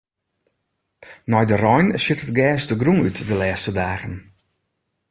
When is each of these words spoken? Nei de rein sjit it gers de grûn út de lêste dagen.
Nei 1.31 1.45
de 1.49 1.57
rein 1.65 1.87
sjit 2.01 2.23
it 2.25 2.35
gers 2.39 2.63
de 2.69 2.75
grûn 2.81 3.01
út 3.07 3.17
de 3.29 3.35
lêste 3.41 3.71
dagen. 3.79 4.15